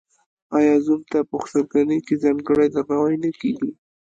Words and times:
آیا 0.57 0.75
زوم 0.85 1.01
ته 1.11 1.19
په 1.29 1.35
خسرګنۍ 1.43 1.99
کې 2.05 2.15
ځانګړی 2.23 2.67
درناوی 2.71 3.15
نه 3.23 3.29
کیږي؟ 3.39 3.71